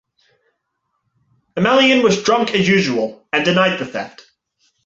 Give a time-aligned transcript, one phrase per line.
[1.55, 4.31] Emelyan was drunk as usual, and denied the theft.